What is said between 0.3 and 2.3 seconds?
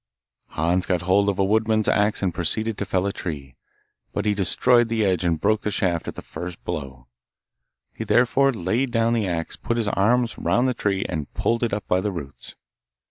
Hans got hold of a woodman's axe